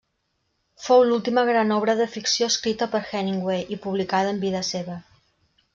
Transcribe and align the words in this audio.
Fou 0.85 1.03
l'última 1.09 1.43
gran 1.49 1.75
obra 1.75 1.95
de 2.01 2.07
ficció 2.15 2.49
escrita 2.53 2.89
per 2.95 3.05
Hemingway 3.21 3.63
i 3.77 3.81
publicada 3.87 4.37
en 4.37 4.45
vida 4.49 4.69
seva. 4.75 4.99